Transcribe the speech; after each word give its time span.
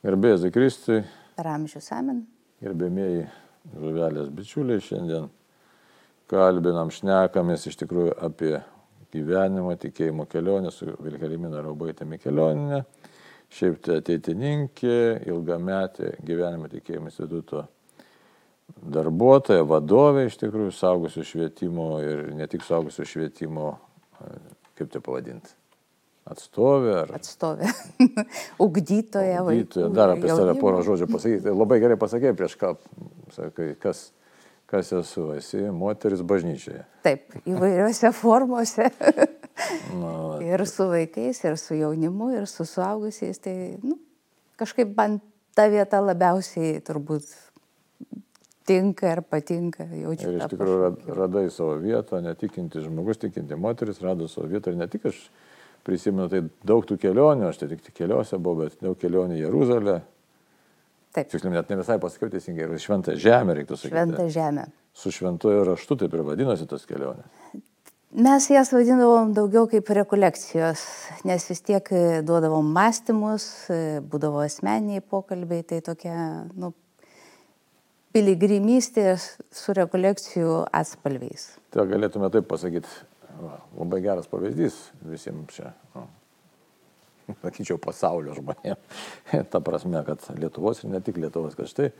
Gerbėjai 0.00 0.38
Zikristui, 0.46 1.02
per 1.36 1.48
amžius 1.50 1.90
amen. 1.92 2.22
gerbėmėjai 2.64 3.26
žuvelės 3.76 4.30
bičiuliai, 4.32 4.80
šiandien 4.80 5.26
kalbinam, 6.32 6.88
šnekamės 6.88 7.66
iš 7.68 7.76
tikrųjų 7.82 8.14
apie 8.24 8.54
gyvenimą, 9.12 9.74
tikėjimo 9.82 10.24
kelionę 10.30 10.72
su 10.72 10.88
Vilhelmina 11.04 11.60
Raubaitė 11.66 12.08
Mikelioninė. 12.08 12.80
Šiaip 13.52 13.76
tai 13.84 13.98
ateitininkė, 14.00 14.96
ilgametė 15.28 16.14
gyvenimo 16.24 16.72
tikėjimo 16.72 17.12
instituto 17.12 17.66
darbuotoja, 18.80 19.68
vadovė 19.68 20.30
iš 20.30 20.40
tikrųjų 20.40 20.72
saugusių 20.80 21.26
švietimo 21.28 21.90
ir 22.00 22.28
ne 22.40 22.48
tik 22.48 22.64
saugusių 22.64 23.04
švietimo, 23.04 23.74
kaip 24.78 24.94
tai 24.94 25.04
pavadinti, 25.04 25.59
atstovė 26.30 26.94
ar 27.02 27.12
Atstovė. 27.18 27.68
Ugdytoja, 28.64 29.42
vaikų, 29.46 29.88
dar 29.96 30.14
apie 30.14 30.30
save 30.30 30.54
porą 30.60 30.80
žodžių 30.86 31.08
pasakyti. 31.10 31.52
Labai 31.54 31.80
gerai 31.82 31.98
pasakė 32.00 32.32
prieš 32.38 32.56
ką, 32.60 32.74
sakai, 33.36 33.68
kas, 33.82 34.04
kas 34.70 34.92
esu, 35.00 35.26
esi 35.38 35.64
moteris 35.74 36.22
bažnyčioje. 36.26 36.84
Taip, 37.06 37.34
įvairiose 37.50 38.12
formose. 38.22 38.88
Na, 40.00 40.12
ir 40.46 40.64
su 40.70 40.86
vaikais, 40.88 41.42
ir 41.44 41.58
su 41.60 41.76
jaunimu, 41.76 42.30
ir 42.38 42.46
su 42.48 42.64
suaugusiais. 42.68 43.42
Tai 43.44 43.54
nu, 43.84 43.98
kažkaip 44.60 44.94
man 44.96 45.18
ta 45.58 45.66
vieta 45.68 46.00
labiausiai 46.00 46.78
turbūt 46.86 47.28
tinka 48.70 49.10
ir 49.16 49.20
patinka. 49.26 49.84
Jaučiu 49.98 50.30
ir 50.30 50.38
iš 50.38 50.50
tikrųjų 50.52 50.80
rad- 50.84 51.06
radai 51.18 51.44
savo 51.52 51.74
vietą, 51.82 52.20
netikinti 52.24 52.82
žmogus, 52.84 53.18
tikinti 53.20 53.58
moteris 53.58 54.00
rado 54.04 54.28
savo 54.30 54.46
vietą 54.52 54.72
ir 54.72 54.78
ne 54.80 54.86
tik 54.90 55.08
aš 55.10 55.18
prisimenu, 55.86 56.28
tai 56.32 56.42
daug 56.66 56.86
tų 56.86 56.98
kelionių, 57.00 57.48
aš 57.50 57.62
tai 57.62 57.70
tik 57.72 57.94
keliose 57.96 58.38
buvau, 58.38 58.66
bet 58.66 58.80
daug 58.84 58.98
kelionių 59.00 59.38
į 59.38 59.44
Jeruzalę. 59.44 59.96
Taip, 61.10 61.26
Tiksliau, 61.32 61.54
net 61.56 61.70
ne 61.72 61.80
visai 61.80 61.96
pasakiau 62.02 62.30
teisingai, 62.30 62.68
ir 62.68 62.82
šventą 62.82 63.16
žemę 63.18 63.56
reiktų 63.58 63.78
sakyti. 63.80 63.96
šventą 63.96 64.28
žemę. 64.30 64.68
Su 64.94 65.10
šventojo 65.14 65.64
raštu 65.72 65.96
taip 65.98 66.14
ir 66.14 66.22
vadinosi 66.26 66.68
tos 66.70 66.86
kelionės. 66.86 67.26
Mes 68.10 68.46
jas 68.50 68.72
vadindavom 68.74 69.32
daugiau 69.34 69.68
kaip 69.70 69.90
rekolekcijos, 69.94 70.80
nes 71.26 71.44
vis 71.46 71.60
tiek 71.62 71.90
e, 71.94 72.04
duodavom 72.26 72.66
mąstymus, 72.74 73.44
e, 73.70 73.98
būdavo 74.02 74.42
asmeniniai 74.42 75.02
pokalbiai, 75.02 75.62
tai 75.62 75.78
tokia, 75.86 76.16
nu, 76.58 76.72
piligrimystė 78.10 79.14
su 79.54 79.74
rekolekcijų 79.78 80.56
atspalviais. 80.74 81.52
Tai 81.70 81.86
galėtume 81.90 82.30
taip 82.34 82.50
pasakyti, 82.50 82.90
va, 83.42 83.58
labai 83.78 84.00
geras 84.04 84.28
pavyzdys 84.30 84.78
visiems 85.08 85.54
čia, 85.56 85.72
nu, 85.94 86.06
sakyčiau, 87.44 87.78
pasaulio 87.82 88.34
žmonėms. 88.38 89.04
Ta 89.52 89.62
prasme, 89.64 90.02
kad 90.06 90.24
Lietuvos 90.38 90.84
ir 90.84 90.92
ne 90.94 91.02
tik 91.04 91.20
Lietuvos, 91.20 91.56
kad 91.58 91.70
štai 91.70 91.90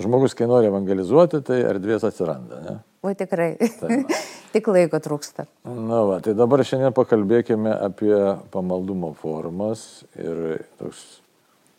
žmogus, 0.00 0.36
kai 0.36 0.48
nori 0.48 0.70
evangelizuoti, 0.70 1.42
tai 1.44 1.60
erdvės 1.68 2.06
atsiranda. 2.08 2.60
Ne? 2.64 2.76
O 3.04 3.12
tikrai, 3.18 3.54
Tai 3.80 3.98
tik 4.54 4.70
laiko 4.72 5.00
trūksta. 5.02 5.46
Na, 5.68 6.02
va, 6.08 6.20
tai 6.24 6.36
dabar 6.38 6.64
šiandien 6.66 6.94
pakalbėkime 6.96 7.74
apie 7.88 8.14
pamaldumo 8.54 9.12
formas 9.18 10.04
ir 10.16 10.62
toks 10.80 11.04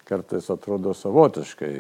kartais 0.08 0.50
atrodo 0.52 0.94
savotiškai, 0.98 1.74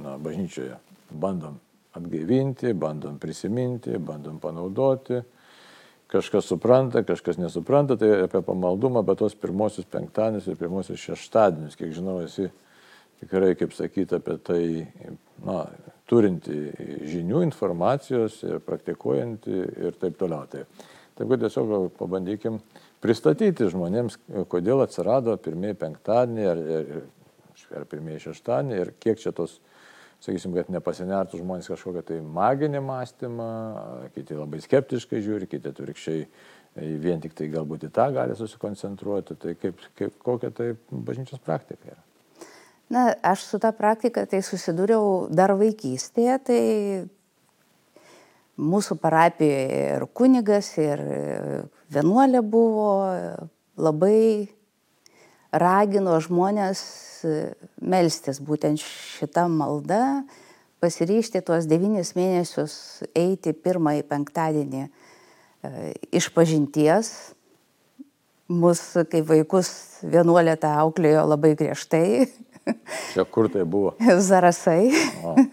na, 0.00 0.16
bažnyčioje 0.22 0.76
bandom 1.10 1.58
atgaivinti, 1.96 2.74
bandom 2.76 3.18
prisiminti, 3.22 3.96
bandom 3.98 4.38
panaudoti. 4.42 5.22
Kažkas 6.12 6.46
supranta, 6.46 7.02
kažkas 7.02 7.40
nesupranta, 7.42 7.96
tai 7.98 8.12
apie 8.28 8.38
pamaldumą, 8.46 9.02
bet 9.06 9.18
tos 9.18 9.34
pirmosius 9.34 9.88
penktadienius 9.90 10.46
ir 10.46 10.60
pirmosius 10.60 11.02
šeštadienius, 11.02 11.74
kiek 11.78 11.90
žinau, 11.96 12.20
esi 12.22 12.46
tikrai, 13.20 13.56
kaip 13.58 13.74
sakyti, 13.74 14.20
apie 14.20 14.36
tai, 14.46 14.62
na, 15.44 15.64
turinti 16.06 16.58
žinių, 17.10 17.42
informacijos 17.48 18.38
ir 18.46 18.60
praktikuojanti 18.64 19.62
ir 19.88 19.98
taip 19.98 20.18
toliau. 20.20 20.46
Tai, 20.52 20.62
taip 21.18 21.32
kad 21.32 21.42
tiesiog 21.42 21.74
pabandykim 21.98 22.60
pristatyti 23.02 23.68
žmonėms, 23.72 24.20
kodėl 24.52 24.84
atsirado 24.84 25.34
pirmieji 25.42 25.80
penktadieniai 25.82 26.50
ar, 26.52 26.62
ar, 26.78 26.92
ar 27.80 27.88
pirmieji 27.90 28.28
šeštadieniai 28.28 28.84
ir 28.84 28.94
kiek 29.02 29.20
čia 29.22 29.34
tos, 29.36 29.58
sakysim, 30.26 30.54
kad 30.56 30.70
nepasinertų 30.74 31.40
žmonės 31.40 31.70
kažkokią 31.70 32.02
tai 32.10 32.20
maginį 32.20 32.82
mąstymą, 32.84 33.50
kiti 34.16 34.36
labai 34.38 34.60
skeptiškai 34.64 35.22
žiūri, 35.24 35.48
kiti 35.50 35.70
atvirkščiai 35.72 36.26
vien 37.00 37.22
tik 37.22 37.36
tai 37.36 37.48
galbūt 37.52 37.86
į 37.88 37.92
tą 37.96 38.10
gali 38.14 38.36
susikoncentruoti. 38.36 39.38
Tai 39.40 39.54
kaip, 39.60 39.80
kaip, 39.98 40.18
kokia 40.24 40.50
tai 40.54 40.72
bažnyčios 40.90 41.42
praktika 41.44 41.94
yra. 41.94 42.02
Na, 42.92 43.08
aš 43.26 43.42
su 43.48 43.58
tą 43.62 43.72
praktiką 43.74 44.26
tai 44.30 44.42
susidūriau 44.46 45.26
dar 45.34 45.56
vaikystėje, 45.58 46.36
tai 46.46 46.60
mūsų 48.56 48.96
parapijoje 49.02 49.80
ir 49.96 50.06
kunigas, 50.16 50.68
ir 50.78 51.02
vienuolė 51.92 52.44
buvo, 52.46 52.92
labai 53.76 54.46
ragino 55.60 56.16
žmonės 56.22 56.82
melstis 57.80 58.40
būtent 58.44 58.80
šitą 58.82 59.46
maldą, 59.50 60.24
pasiryšti 60.82 61.42
tuos 61.46 61.66
devynis 61.68 62.14
mėnesius 62.18 62.76
eiti 63.16 63.54
pirmąjį 63.56 64.04
penktadienį 64.10 64.82
e, 64.84 64.90
iš 66.14 66.28
pažinties. 66.34 67.14
Mūsų 68.46 69.08
kaip 69.10 69.24
vaikus 69.26 69.70
vienuolė 70.06 70.54
tą 70.62 70.70
auklėjo 70.84 71.24
labai 71.26 71.56
griežtai, 71.58 72.28
Čia 73.12 73.24
kur 73.30 73.48
tai 73.50 73.64
buvo? 73.66 73.94
zarasai. 74.28 74.90
O, 75.22 75.34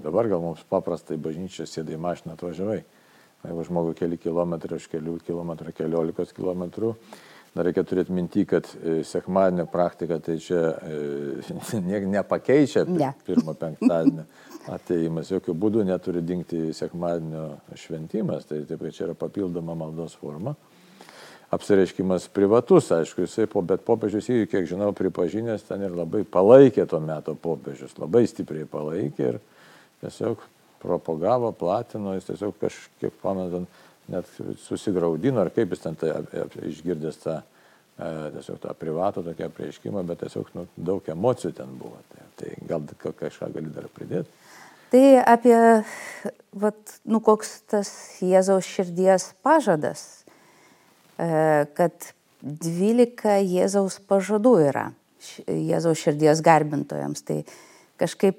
Dabar 0.06 0.28
gal 0.30 0.44
mums 0.44 0.62
paprastai 0.70 1.18
bažnyčia 1.18 1.66
sėdai 1.66 1.98
mašiną 1.98 2.36
atvažiavai. 2.36 2.84
Jeigu 3.46 3.64
žmogui 3.66 3.96
keli 3.98 4.20
kilometrai, 4.22 4.78
už 4.78 4.86
kelių 4.92 5.16
kilometrų, 5.26 5.74
keliolikos 5.78 6.34
kilometrų, 6.34 6.92
dar 7.56 7.66
reikia 7.66 7.84
turėti 7.88 8.14
minti, 8.14 8.44
kad 8.50 8.68
e, 8.78 9.00
sekmadienio 9.06 9.66
praktika 9.72 10.20
tai 10.22 10.36
čia 10.42 10.62
e, 10.78 11.80
ne, 11.88 12.02
nepakeičia 12.18 12.86
Ne. 12.90 13.12
pirmo 13.26 13.56
penktadienio 13.58 14.28
ateimas, 14.76 15.32
jokių 15.34 15.58
būdų 15.58 15.88
neturi 15.90 16.22
dingti 16.26 16.68
sekmadienio 16.78 17.48
šventimas, 17.78 18.46
tai 18.50 18.62
taip, 18.70 18.86
kad 18.86 18.94
čia 18.98 19.08
yra 19.08 19.18
papildoma 19.18 19.74
maldos 19.78 20.14
forma. 20.22 20.54
Apsireiškimas 21.54 22.28
privatus, 22.34 22.92
aišku, 22.94 23.26
jisai, 23.26 23.50
po, 23.50 23.62
bet 23.66 23.82
popiežius 23.86 24.30
jį, 24.30 24.46
kiek 24.50 24.70
žinau, 24.70 24.90
pripažinęs 24.98 25.66
ten 25.66 25.86
ir 25.86 25.98
labai 25.98 26.22
palaikė 26.30 26.86
tuo 26.90 27.02
metu 27.02 27.38
popiežius, 27.42 27.98
labai 28.02 28.26
stipriai 28.30 28.70
palaikė 28.70 29.30
ir 29.34 29.44
tiesiog 30.04 30.44
propagavo, 30.82 31.52
platino, 31.56 32.14
jis 32.18 32.30
tiesiog 32.30 32.56
kažkiek, 32.62 33.14
pamenat, 33.22 33.68
net 34.12 34.30
susigaudino, 34.62 35.42
ar 35.42 35.52
kaip 35.54 35.74
jis 35.74 35.84
ten 35.86 35.98
tai, 35.98 36.12
išgirdęs 36.70 37.22
tą, 37.24 37.40
e, 37.98 38.10
tiesiog 38.38 38.60
tą 38.62 38.76
privatų 38.78 39.24
tokį 39.30 39.48
apreiškimą, 39.48 40.04
bet 40.06 40.22
tiesiog 40.26 40.52
nu, 40.58 40.68
daug 40.78 41.08
emocijų 41.10 41.56
ten 41.58 41.72
buvo. 41.80 41.98
Tai, 42.12 42.28
tai 42.42 42.54
gal 42.70 42.86
ka- 43.02 43.16
kažką 43.26 43.50
gali 43.56 43.74
dar 43.74 43.90
pridėti. 43.96 44.30
Tai 44.94 45.06
apie, 45.26 45.58
vat, 46.54 47.00
nu, 47.10 47.20
koks 47.20 47.58
tas 47.72 47.90
Jėzaus 48.22 48.68
širdies 48.70 49.32
pažadas, 49.44 50.24
e, 51.18 51.66
kad 51.74 52.14
12 52.46 53.42
Jėzaus 53.42 53.98
pažadų 54.06 54.54
yra 54.70 54.86
Jėzaus 55.50 55.98
širdies 55.98 56.44
garbintojams. 56.46 57.26
Tai 57.26 57.42
kažkaip 57.98 58.38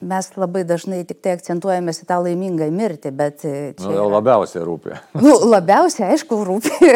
mes 0.00 0.30
labai 0.36 0.62
dažnai 0.66 1.02
tik 1.06 1.20
tai 1.24 1.34
akcentuojamės 1.36 2.02
į 2.04 2.06
tą 2.08 2.20
laimingą 2.22 2.68
mirtį, 2.74 3.12
bet 3.18 3.44
e, 3.48 3.54
čia... 3.78 3.88
Nu, 3.88 3.96
jau 3.96 4.06
labiausiai 4.12 4.64
rūpi. 4.66 4.94
Nu, 5.24 5.34
labiausiai, 5.50 6.12
aišku, 6.14 6.38
rūpi. 6.46 6.92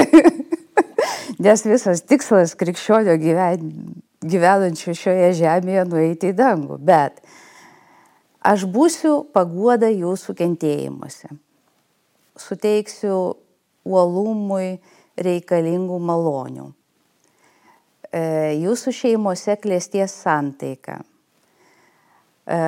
Nes 1.43 1.65
visas 1.67 2.05
tikslas 2.07 2.55
krikščionio 2.59 3.17
gyven, 3.19 3.73
gyvenančio 4.23 4.95
šioje 4.95 5.33
žemėje 5.41 5.87
nueiti 5.91 6.31
į 6.31 6.37
dangų. 6.39 6.79
Bet 6.79 7.19
aš 8.47 8.67
būsiu 8.71 9.23
paguoda 9.35 9.91
jūsų 9.91 10.37
kentėjimuose. 10.39 11.33
Suteiksiu 12.39 13.17
uolumui 13.83 14.79
reikalingų 15.19 15.99
malonių. 15.99 16.71
E, 18.13 18.23
Jūsų 18.63 18.95
šeimose 18.95 19.57
klėsties 19.61 20.15
santaika. 20.23 21.01
E, 22.47 22.61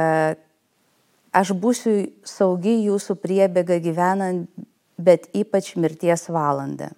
Aš 1.35 1.51
būsiu 1.59 2.13
saugi 2.23 2.77
jūsų 2.87 3.17
priebėga 3.19 3.81
gyvenant, 3.83 4.47
bet 4.95 5.27
ypač 5.35 5.73
mirties 5.75 6.29
valandą. 6.31 6.93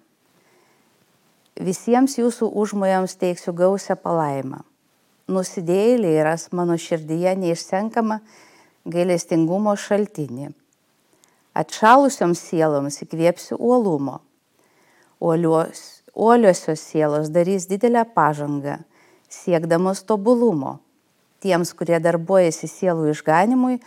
Visiems 1.57 2.19
jūsų 2.19 2.51
užmojams 2.61 3.17
teiksiu 3.17 3.55
gausią 3.57 3.97
palaimą. 3.97 4.61
Nusidėjėliai 5.25 6.21
ras 6.27 6.51
mano 6.53 6.77
širdyje 6.77 7.33
neišsenkama 7.41 8.19
gailestingumo 8.85 9.73
šaltinį. 9.73 10.51
Atšalusioms 11.57 12.37
sieloms 12.37 13.01
įkvėpsiu 13.01 13.57
uolumo. 13.57 14.19
Uolios, 15.17 16.03
uoliosios 16.13 16.85
sielos 16.85 17.33
darys 17.33 17.65
didelę 17.65 18.05
pažangą, 18.13 18.83
siekdamos 19.25 20.05
tobulumo. 20.05 20.77
Tiems, 21.43 21.73
kurie 21.77 21.99
darbuojasi 22.01 22.69
sielų 22.71 23.11
išganimui, 23.13 23.77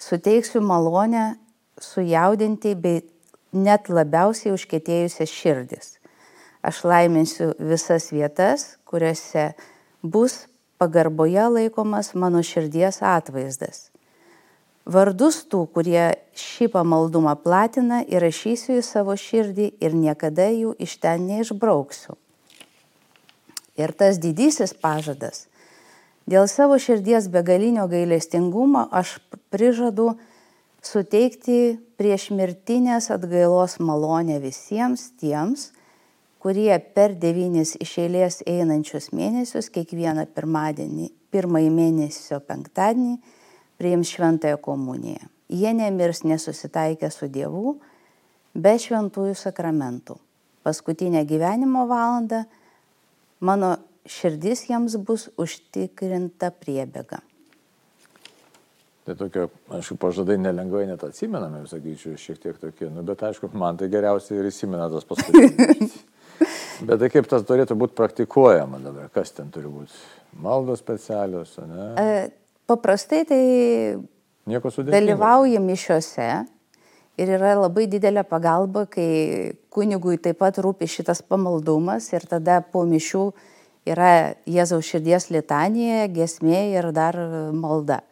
suteiksiu 0.00 0.62
malonę 0.64 1.36
sujaudinti 1.80 2.74
bei 2.74 3.02
net 3.52 3.88
labiausiai 3.90 4.54
užkėtėjusias 4.54 5.30
širdis. 5.30 5.96
Aš 6.62 6.82
laiminsiu 6.84 7.52
visas 7.56 8.10
vietas, 8.12 8.76
kuriuose 8.84 9.52
bus 10.02 10.44
pagarboje 10.80 11.46
laikomas 11.54 12.12
mano 12.14 12.42
širdies 12.44 13.00
atvaizdas. 13.04 13.88
Vardus 14.90 15.42
tų, 15.46 15.66
kurie 15.74 16.16
šį 16.34 16.70
pamaldumą 16.72 17.36
platina, 17.38 18.00
įrašysiu 18.02 18.78
į 18.80 18.84
savo 18.84 19.14
širdį 19.16 19.68
ir 19.78 19.94
niekada 19.94 20.48
jų 20.50 20.72
iš 20.80 20.96
ten 21.02 21.28
neišbrauksiu. 21.28 22.16
Ir 23.80 23.92
tas 23.96 24.18
didysis 24.20 24.72
pažadas. 24.74 25.46
Dėl 26.30 26.46
savo 26.46 26.76
širdies 26.78 27.26
begalinio 27.32 27.88
gailestingumo 27.90 28.84
aš 28.94 29.16
prižadu 29.50 30.12
suteikti 30.84 31.80
prieš 31.98 32.28
mirtinės 32.36 33.10
atgailos 33.10 33.80
malonę 33.82 34.36
visiems 34.42 35.08
tiems, 35.18 35.70
kurie 36.38 36.70
per 36.94 37.16
devynis 37.18 37.74
iš 37.82 37.96
eilės 38.04 38.38
einančius 38.46 39.10
mėnesius 39.16 39.72
kiekvieną 39.74 40.28
pirmadienį, 40.36 41.10
pirmąjį 41.34 41.74
mėnesio 41.74 42.38
penktadienį 42.46 43.18
priims 43.80 44.14
šventąją 44.14 44.62
komuniją. 44.62 45.26
Jie 45.50 45.74
nemirs 45.74 46.22
nesusitaikę 46.22 47.10
su 47.10 47.26
Dievu, 47.26 47.80
be 48.54 48.78
šventųjų 48.78 49.34
sakramentų. 49.34 50.20
Paskutinę 50.62 51.24
gyvenimo 51.26 51.88
valandą 51.90 52.44
mano 53.40 53.78
širdis 54.08 54.66
jiems 54.68 54.96
bus 55.06 55.28
užtikrinta 55.40 56.52
priebėga. 56.56 57.20
Tai 59.08 59.16
tokie, 59.16 59.46
aišku, 59.74 59.96
pažadai 60.00 60.36
nelengvai 60.38 60.84
net 60.86 61.02
atsimename, 61.04 61.64
sakyčiau, 61.68 62.18
šiek 62.20 62.40
tiek 62.42 62.58
tokie, 62.60 62.90
nu, 62.92 63.02
bet 63.06 63.22
aišku, 63.26 63.48
man 63.58 63.80
tai 63.80 63.88
geriausiai 63.92 64.42
ir 64.42 64.50
įsimena 64.50 64.90
tas 64.92 65.08
paskutinis. 65.08 65.96
bet 66.86 67.00
tai 67.00 67.08
kaip 67.12 67.30
tas 67.30 67.46
turėtų 67.48 67.78
būti 67.80 67.96
praktikuojama 67.98 68.82
dabar, 68.84 69.08
kas 69.14 69.32
ten 69.36 69.48
turi 69.52 69.72
būti? 69.72 69.96
Maldos 70.40 70.84
specialios, 70.84 71.56
ne? 71.64 71.88
E, 71.98 72.28
Paprastai 72.70 73.24
tai 73.26 73.98
dalyvauja 74.86 75.58
mišiuose 75.58 76.26
ir 77.18 77.32
yra 77.34 77.56
labai 77.58 77.88
didelė 77.90 78.22
pagalba, 78.22 78.84
kai 78.86 79.56
kunigui 79.74 80.20
taip 80.22 80.38
pat 80.38 80.60
rūpi 80.62 80.86
šitas 80.86 81.18
pamaldumas 81.26 82.06
ir 82.14 82.28
tada 82.30 82.60
po 82.62 82.84
mišių 82.86 83.24
yra 83.88 84.36
Jėzaus 84.48 84.88
širdies 84.88 85.30
litanija, 85.32 86.06
gesmė 86.12 86.64
ir 86.74 86.90
dar 86.96 87.16
malda. 87.56 88.02
E, 88.02 88.10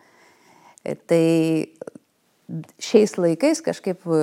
Tai 1.08 1.24
šiais 2.80 3.16
laikais 3.20 3.60
kažkaip 3.64 4.06
e, 4.08 4.22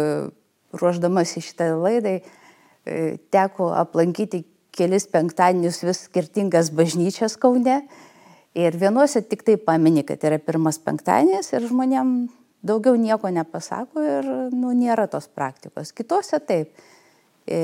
ruoždamas 0.73 1.35
į 1.37 1.43
šitą 1.45 1.69
laidai 1.77 2.15
e, 2.21 3.17
teko 3.33 3.69
aplankyti 3.77 4.43
kelis 4.75 5.05
penktadienius 5.11 5.83
vis 5.85 6.05
skirtingas 6.07 6.71
bažnyčias 6.75 7.37
Kaune. 7.37 7.83
Ir 8.55 8.77
vienuose 8.79 9.21
tik 9.27 9.43
tai 9.45 9.59
pamini, 9.59 10.05
kad 10.07 10.23
yra 10.25 10.39
pirmas 10.39 10.79
penktadienis 10.81 11.51
ir 11.53 11.67
žmonėm 11.67 12.15
daugiau 12.65 12.95
nieko 12.97 13.29
nepasako 13.29 14.01
ir 14.01 14.29
nu, 14.55 14.71
nėra 14.73 15.05
tos 15.11 15.27
praktikos. 15.27 15.91
Kitose 15.93 16.39
taip. 16.39 16.71
E, 17.45 17.57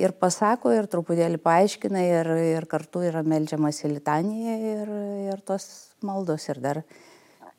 Ir 0.00 0.14
pasako, 0.16 0.70
ir 0.72 0.86
truputėlį 0.88 1.36
paaiškina, 1.44 2.04
ir, 2.08 2.30
ir 2.56 2.66
kartu 2.70 3.02
yra 3.04 3.20
melžiamas 3.20 3.82
į 3.84 3.90
litaniją, 3.98 4.54
ir, 4.72 4.94
ir 5.32 5.42
tos 5.44 5.66
maldos, 6.04 6.48
ir 6.48 6.60
dar 6.64 6.80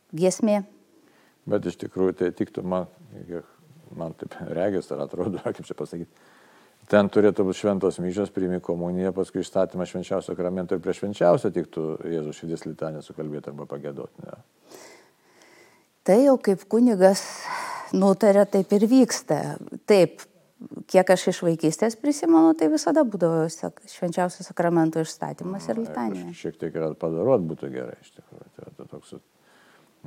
giesmė. 0.09 0.63
Bet 1.47 1.67
iš 1.69 1.77
tikrųjų 1.83 2.15
tai 2.17 2.31
tiktų 2.35 2.63
man, 2.65 2.89
man 3.95 4.17
taip 4.17 4.35
regis 4.57 4.89
ar 4.91 5.05
atrodo, 5.05 5.37
kaip 5.45 5.69
čia 5.69 5.77
pasakyti. 5.77 6.25
Ten 6.87 7.09
turėtų 7.11 7.43
būti 7.43 7.59
šventos 7.61 7.97
myšios, 7.99 8.31
priimi 8.31 8.61
komuniją, 8.63 9.11
paskui 9.15 9.41
išstatymas 9.43 9.91
švenčiausio 9.91 10.31
sakramento 10.31 10.75
ir 10.75 10.83
prieš 10.83 11.01
švenčiausią 11.01 11.51
tiktų 11.55 11.87
Jėzus 12.13 12.39
širdies 12.39 12.63
litanę 12.63 13.01
sukalbėti 13.03 13.51
arba 13.51 13.67
pagėdoti. 13.67 14.23
Ne? 14.23 14.37
Tai 16.07 16.15
jau 16.21 16.37
kaip 16.39 16.63
kunigas 16.71 17.25
nutarė, 17.91 18.45
taip 18.47 18.71
ir 18.77 18.87
vyksta. 18.87 19.57
Taip, 19.89 20.23
kiek 20.89 21.09
aš 21.13 21.27
iš 21.31 21.41
vaikystės 21.45 21.97
prisimenu, 22.01 22.53
tai 22.57 22.69
visada 22.73 23.03
būdavo 23.05 23.45
švenčiausio 23.93 24.45
sakramento 24.47 25.01
išstatymas 25.03 25.67
ir 25.69 25.81
litanija. 25.83 26.33
Šiek 26.33 26.57
tiek 26.59 26.75
ir 26.75 26.95
padarot 26.99 27.45
būtų 27.45 27.71
gerai, 27.73 27.97
iš 28.01 28.15
tikrųjų. 28.17 28.49
Tai, 28.57 28.71
tai 28.77 28.87
toks, 28.91 29.15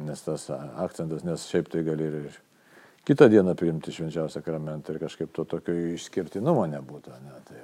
nes 0.00 0.22
tas 0.26 0.46
akcentas, 0.50 1.24
nes 1.26 1.46
šiaip 1.50 1.70
tai 1.72 1.84
gali 1.86 2.08
ir 2.10 2.38
kitą 3.06 3.30
dieną 3.32 3.54
priimti 3.58 3.94
švenčiausią 3.94 4.40
sakramentą 4.40 4.94
ir 4.94 5.02
kažkaip 5.06 5.32
to 5.34 5.44
tokio 5.48 5.74
išskirtinumo 5.94 6.66
nebūtų. 6.74 7.14
Ne? 7.24 7.42
Tai, 7.48 7.62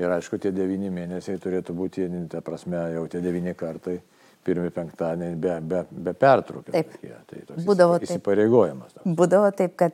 ir 0.00 0.16
aišku, 0.18 0.38
tie 0.42 0.52
devyni 0.54 0.90
mėnesiai 0.94 1.38
turėtų 1.42 1.76
būti, 1.76 2.08
ta 2.32 2.42
prasme, 2.44 2.80
jau 2.94 3.06
tie 3.10 3.22
devyni 3.24 3.54
kartai, 3.58 4.00
pirmi 4.44 4.70
penktadieniai 4.72 5.36
be, 5.36 5.54
be, 5.60 5.80
be 5.90 6.12
pertraukio. 6.16 6.72
Taip. 6.72 6.92
tokie. 6.94 7.12
Tai 7.28 7.56
Būdavo 7.66 7.98
įsipa- 7.98 8.00
taip. 8.00 8.10
įsipareigojimas. 8.10 8.94
toks. 8.94 9.16
Būdavo 9.18 9.50
taip, 9.56 9.74
kad 9.76 9.92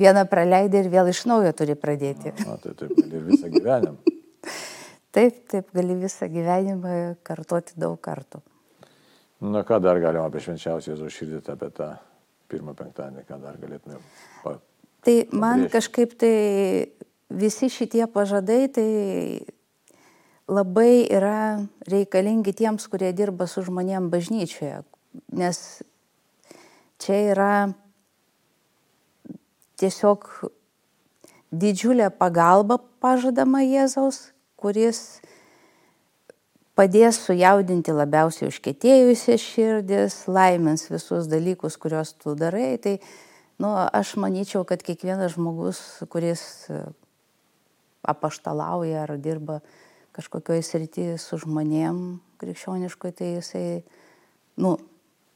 vieną 0.00 0.24
praleidai 0.30 0.84
ir 0.84 0.90
vėl 0.92 1.10
iš 1.12 1.24
naujo 1.30 1.52
turi 1.56 1.76
pradėti. 1.78 2.34
Na, 2.44 2.56
tai 2.62 2.74
taip, 2.78 2.94
ir 3.04 3.26
visą 3.28 3.50
gyvenimą. 3.52 3.98
Taip, 5.18 5.38
taip, 5.48 5.70
gali 5.74 5.94
visą 5.98 6.28
gyvenimą 6.30 6.90
kartoti 7.26 7.72
daug 7.80 7.96
kartų. 8.04 8.42
Na, 9.40 9.62
ką 9.66 9.78
dar 9.80 9.98
galima 10.02 10.26
apie 10.28 10.42
švenčiausią 10.44 10.92
Jėzų 10.92 11.08
širdį, 11.14 11.38
apie 11.54 11.70
tą 11.74 11.88
pirmą 12.52 12.74
penktadienį, 12.76 13.24
ką 13.26 13.38
dar 13.40 13.56
galėtume. 13.58 13.98
Pa, 14.42 14.58
tai 15.06 15.16
man 15.32 15.64
pabrėžti. 15.64 15.72
kažkaip 15.74 16.14
tai 16.20 16.34
visi 17.40 17.70
šitie 17.72 18.04
pažadai, 18.12 18.60
tai 18.68 18.88
labai 20.48 21.06
yra 21.06 21.64
reikalingi 21.88 22.54
tiems, 22.56 22.88
kurie 22.92 23.12
dirba 23.16 23.48
su 23.48 23.64
žmonėm 23.64 24.08
bažnyčioje, 24.12 24.82
nes 25.32 25.62
čia 27.00 27.20
yra 27.32 27.52
tiesiog 29.78 30.26
didžiulė 31.54 32.10
pagalba 32.12 32.78
pažadama 33.02 33.62
Jėzaus, 33.64 34.32
kuris 34.58 35.20
padės 36.78 37.18
sujaudinti 37.24 37.94
labiausiai 37.94 38.50
užkėtėjusias 38.52 39.42
širdis, 39.42 40.20
laimins 40.30 40.86
visus 40.92 41.26
dalykus, 41.30 41.78
kuriuos 41.80 42.14
tu 42.20 42.36
darai. 42.38 42.76
Tai 42.82 42.98
nu, 43.62 43.72
aš 43.74 44.14
manyčiau, 44.20 44.62
kad 44.68 44.84
kiekvienas 44.86 45.34
žmogus, 45.34 45.80
kuris 46.12 46.42
apaštalauja 48.08 49.04
ar 49.06 49.16
dirba 49.18 49.60
kažkokioje 50.16 50.64
srityje 50.66 51.18
su 51.22 51.38
žmonėm 51.42 52.18
krikščioniškai, 52.38 53.12
tai 53.14 53.34
jisai 53.36 53.66
nu, 54.62 54.76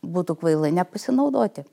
būtų 0.02 0.38
kvailai 0.38 0.72
nepasinaudoti. 0.74 1.66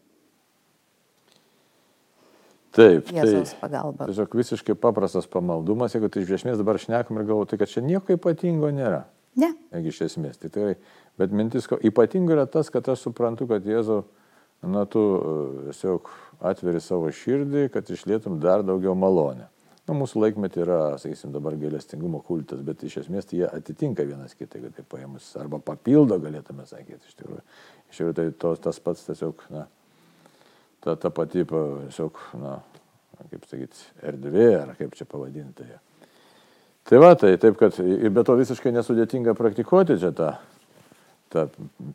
Taip, 2.75 3.09
Jėzaus 3.09 3.55
tai 3.55 3.61
pagalba. 3.63 4.05
Tiesiog 4.09 4.35
visiškai 4.37 4.75
paprastas 4.77 5.25
pamaldumas, 5.31 5.95
jeigu 5.95 6.09
tai 6.13 6.21
iš 6.25 6.35
esmės 6.37 6.59
dabar 6.61 6.77
šnekam 6.81 7.17
ir 7.17 7.25
galvoju, 7.25 7.49
tai 7.49 7.61
kad 7.61 7.71
čia 7.71 7.81
nieko 7.85 8.13
ypatingo 8.13 8.69
nėra. 8.73 9.07
Ne. 9.39 9.53
Jeigu 9.73 9.89
iš 9.89 10.03
esmės. 10.05 10.37
Tai 10.41 10.51
tai, 10.53 10.73
bet 11.19 11.33
mintis, 11.33 11.65
ko 11.69 11.79
ypatingo 11.81 12.35
yra 12.35 12.45
tas, 12.49 12.69
kad 12.73 12.85
aš 12.91 13.07
suprantu, 13.07 13.47
kad 13.49 13.65
Jėzau, 13.65 14.03
na, 14.61 14.85
tu 14.89 15.01
e, 15.01 15.37
tiesiog 15.69 16.11
atveri 16.51 16.81
savo 16.83 17.09
širdį, 17.13 17.69
kad 17.73 17.89
išlėtum 17.89 18.37
dar 18.43 18.65
daugiau 18.67 18.93
malonę. 18.97 19.49
Na, 19.89 19.95
mūsų 19.97 20.21
laikmetį 20.21 20.61
yra, 20.61 20.79
sakysim, 21.01 21.31
dabar 21.33 21.55
gailestingumo 21.57 22.21
kultas, 22.25 22.61
bet 22.65 22.83
iš 22.85 22.99
esmės 23.01 23.25
tai 23.25 23.39
jie 23.39 23.47
atitinka 23.49 24.05
vienas 24.05 24.35
kitą, 24.37 24.61
kad 24.67 24.77
tai 24.77 24.85
paėmus, 24.85 25.31
arba 25.41 25.57
papildo, 25.65 26.19
galėtume 26.21 26.67
sakyti, 26.69 27.01
iš 27.09 27.17
tikrųjų. 27.17 27.41
Iš 27.89 27.97
tikrųjų, 27.97 28.17
tai 28.19 28.27
to, 28.43 28.51
tas 28.67 28.81
pats 28.85 29.07
tiesiog, 29.07 29.41
na, 29.49 29.65
ta, 30.83 30.95
ta 30.95 31.11
pati, 31.13 31.45
tiesiog, 31.45 32.19
na, 32.39 32.57
kaip 33.29 33.45
sakyti, 33.49 33.85
erdvė, 34.11 34.49
ar 34.61 34.73
kaip 34.79 34.95
čia 34.97 35.07
pavadinti. 35.09 35.67
Tai 36.89 37.01
va, 37.03 37.11
tai 37.19 37.35
taip, 37.37 37.57
kad 37.59 37.75
ir 37.83 38.09
be 38.13 38.23
to 38.25 38.33
visiškai 38.39 38.71
nesudėtinga 38.73 39.35
praktikuoti 39.37 39.99
čia 40.01 40.09
tą, 40.15 40.31
tą, 41.29 41.45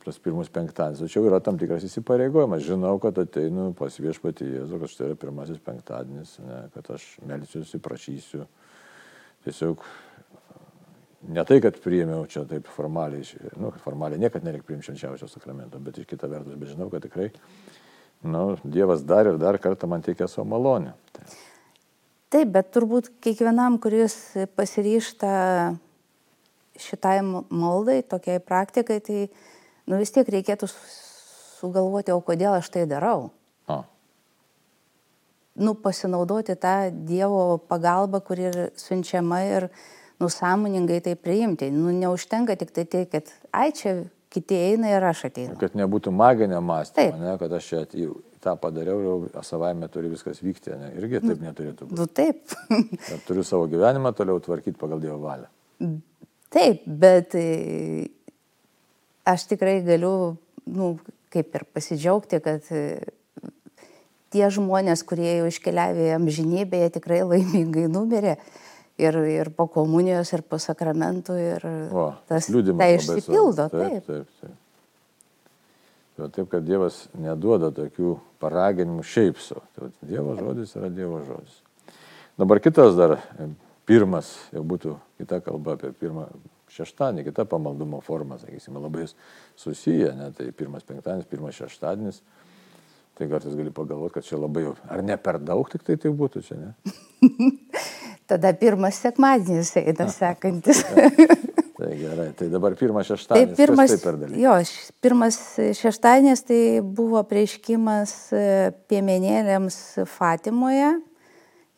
tas 0.04 0.20
pirmus 0.22 0.52
penktadienis. 0.54 1.02
Tačiau 1.02 1.26
yra 1.26 1.40
tam 1.42 1.58
tikras 1.58 1.86
įsipareigojimas. 1.88 2.62
Žinau, 2.66 2.98
kad 3.02 3.18
ateinu 3.18 3.72
pas 3.78 3.96
viešpatį 3.98 4.50
Jėzų, 4.52 4.80
kad 4.82 4.92
štai 4.92 5.08
yra 5.08 5.18
pirmasis 5.18 5.58
penktadienis, 5.64 6.36
ne, 6.44 6.60
kad 6.76 6.92
aš 6.94 7.08
melsiuosi, 7.26 7.82
prašysiu. 7.82 8.46
Tiesiog 9.48 9.82
ne 11.34 11.44
tai, 11.48 11.58
kad 11.64 11.80
priėmiau 11.82 12.28
čia 12.30 12.44
taip 12.48 12.68
formaliai, 12.70 13.24
nu, 13.58 13.72
formaliai 13.82 14.22
niekad 14.22 14.46
nereikia 14.46 14.68
priimti 14.68 14.92
švenčiausio 14.92 15.28
sakramento, 15.32 15.80
bet 15.82 15.98
iš 15.98 16.08
kita 16.08 16.30
vertus, 16.30 16.54
bet 16.60 16.70
žinau, 16.70 16.86
kad 16.92 17.02
tikrai 17.04 17.32
nu, 18.24 18.56
Dievas 18.64 19.04
dar 19.04 19.28
ir 19.28 19.38
dar 19.38 19.58
kartą 19.60 19.88
man 19.88 20.02
teikia 20.02 20.28
savo 20.28 20.48
malonę. 20.48 20.94
Tai. 21.12 21.24
Taip, 22.34 22.50
bet 22.50 22.72
turbūt 22.74 23.12
kiekvienam, 23.22 23.76
kuris 23.78 24.16
pasiryšta 24.56 25.30
šitai 26.80 27.20
maldai, 27.22 28.00
tokiai 28.02 28.40
praktikai, 28.42 28.98
tai 29.04 29.18
nu, 29.86 30.00
vis 30.00 30.10
tiek 30.14 30.28
reikėtų 30.34 30.66
sugalvoti, 31.60 32.14
o 32.14 32.22
kodėl 32.24 32.56
aš 32.58 32.72
tai 32.74 32.86
darau. 32.90 33.28
A. 33.70 33.84
Nu, 35.54 35.76
pasinaudoti 35.78 36.56
tą 36.58 36.90
Dievo 37.06 37.60
pagalbą, 37.70 38.18
kuri 38.26 38.50
siunčiama 38.80 39.44
ir 39.46 39.68
nusąmoningai 40.22 41.00
tai 41.04 41.14
priimti. 41.14 41.70
Nu, 41.70 41.94
neužtenka 41.94 42.56
tik 42.58 42.74
tai 42.74 42.88
tai, 42.90 43.04
kad, 43.10 43.30
ai, 43.54 43.70
čia 43.76 44.00
kiti 44.34 44.58
eina 44.70 44.90
ir 44.90 45.04
aš 45.06 45.26
ateinu. 45.30 45.56
Kad 45.60 45.76
nebūtų 45.78 46.12
maginio 46.14 46.60
mąstymo, 46.64 47.18
ne, 47.20 47.34
kad 47.40 47.52
aš 47.54 47.70
čia 47.70 47.82
atėjau, 47.86 48.16
tą 48.44 48.54
padariau 48.60 49.24
ir 49.24 49.38
savaime 49.46 49.88
turi 49.92 50.10
viskas 50.12 50.42
vykti, 50.44 50.74
ne, 50.80 50.90
irgi 50.98 51.22
taip 51.22 51.38
nu, 51.38 51.48
neturėtų 51.48 51.88
būti. 51.88 51.98
Nu, 52.00 52.08
taip. 52.10 52.56
turiu 53.28 53.46
savo 53.46 53.68
gyvenimą 53.72 54.12
toliau 54.16 54.42
tvarkyti 54.44 54.78
pagal 54.80 55.02
Dievo 55.02 55.20
valią. 55.22 55.48
Taip, 56.54 56.84
bet 56.86 57.34
e, 57.38 57.46
aš 59.26 59.48
tikrai 59.50 59.78
galiu, 59.86 60.34
nu, 60.70 60.94
kaip 61.34 61.56
ir 61.56 61.66
pasidžiaugti, 61.74 62.38
kad 62.44 62.68
e, 62.74 62.84
tie 64.34 64.50
žmonės, 64.54 65.02
kurie 65.06 65.38
jau 65.40 65.48
iškeliavė 65.50 66.12
amžinybėje, 66.18 66.92
tikrai 66.98 67.22
laimingai 67.26 67.88
numirė 67.90 68.36
ir, 68.98 69.16
ir 69.30 69.50
po 69.56 69.66
komunijos, 69.70 70.32
ir 70.36 70.44
po 70.46 70.58
sakramentų, 70.62 71.38
ir 71.40 71.66
o, 71.90 72.10
tas 72.30 72.48
tai 72.50 72.92
išsipildo. 72.98 73.68
Taip, 73.72 74.04
taip. 74.04 74.06
taip, 74.06 74.36
taip. 74.42 74.60
Tai 76.14 76.28
taip, 76.30 76.46
kad 76.46 76.62
Dievas 76.62 77.08
neduoda 77.18 77.72
tokių 77.74 78.12
paraginimų 78.42 79.02
šiaip 79.02 79.40
su. 79.42 79.58
Tai 79.74 79.90
Dievo 80.06 80.36
žodis 80.38 80.76
yra 80.78 80.90
Dievo 80.94 81.18
žodis. 81.26 81.56
Dabar 82.38 82.60
kitas 82.62 82.94
dar, 82.98 83.16
pirmas, 83.86 84.30
jau 84.54 84.62
būtų 84.66 84.94
kita 85.18 85.40
kalba 85.42 85.74
apie 85.74 85.90
pirmą 85.98 86.28
šeštadienį, 86.74 87.26
kita 87.28 87.44
pamaldumo 87.50 88.00
forma, 88.02 88.38
sakysime, 88.38 88.82
labai 88.82 89.08
susiję, 89.58 90.14
ne, 90.18 90.30
tai 90.34 90.48
pirmas 90.54 90.86
penktadienis, 90.86 91.28
pirmas 91.30 91.58
šeštadienis. 91.58 92.22
Tai 93.14 93.28
kartais 93.30 93.54
gali 93.54 93.70
pagalvoti, 93.70 94.16
kad 94.16 94.26
čia 94.26 94.38
labai 94.42 94.64
ar 94.90 95.02
ne 95.06 95.14
per 95.22 95.38
daug 95.38 95.68
tik 95.70 95.84
tai 95.86 95.94
tai 96.02 96.10
būtų 96.10 96.42
čia, 96.46 96.58
ne? 96.58 96.72
Tada 98.30 98.54
pirmas 98.56 98.98
sekmadienis 99.04 99.74
eina 99.80 100.06
sekantis. 100.18 100.82
tai 101.76 101.90
gerai, 102.00 102.30
tai 102.38 102.48
dabar 102.52 102.76
pirmas 102.78 103.10
šeštadienis. 103.10 103.52
Tai 103.52 103.58
pirmas, 103.60 103.94
tai 104.00 104.40
jo, 104.40 104.54
pirmas 105.04 105.38
šeštadienis 105.80 106.44
tai 106.48 106.60
buvo 106.80 107.20
prieiškimas 107.28 108.14
e, 108.32 108.44
piemenėlėms 108.88 109.78
Fatimoje, 110.16 110.94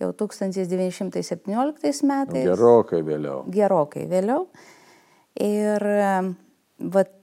jau 0.02 0.10
1917 0.22 2.06
metais. 2.06 2.46
Gerokai 2.46 3.02
vėliau. 3.06 3.42
Gerokai 3.50 4.06
vėliau. 4.10 4.46
Ir 5.42 5.82
e, 5.82 6.10
vat, 6.94 7.14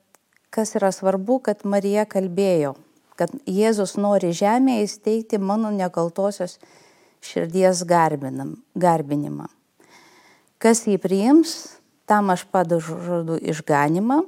kas 0.53 0.75
yra 0.75 0.91
svarbu, 0.93 1.39
kad 1.47 1.63
Marija 1.63 2.03
kalbėjo 2.09 2.75
kad 3.19 3.33
Jėzus 3.49 3.95
nori 4.01 4.33
žemėje 4.35 4.87
įsteigti 4.87 5.39
mano 5.41 5.71
nekaltosios 5.73 6.57
širdies 7.23 7.83
garbinam, 7.87 8.55
garbinimą. 8.75 9.47
Kas 10.61 10.85
jį 10.87 10.97
priims, 11.01 11.75
tam 12.07 12.31
aš 12.33 12.45
padažu 12.51 13.37
išganimą 13.41 14.21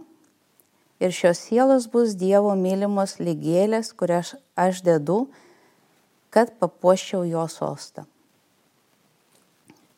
ir 1.03 1.15
šios 1.15 1.41
sielos 1.47 1.87
bus 1.91 2.15
Dievo 2.19 2.55
mylimos 2.59 3.17
lygėlės, 3.19 3.91
kurias 3.95 4.35
aš 4.55 4.81
dedu, 4.83 5.25
kad 6.31 6.51
papuoščiau 6.59 7.23
jo 7.27 7.45
sostą. 7.51 8.05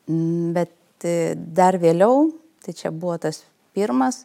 Bet 0.08 1.06
e, 1.06 1.36
dar 1.36 1.77
vėliau, 1.82 2.30
tai 2.63 2.74
čia 2.77 2.94
buvo 2.94 3.18
tas 3.22 3.44
pirmas 3.77 4.24